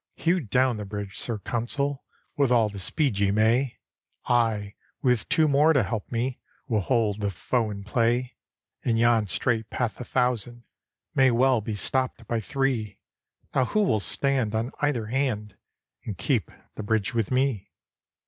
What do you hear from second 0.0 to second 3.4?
"Hew down the bridge, Sir Consul, With all the speed ye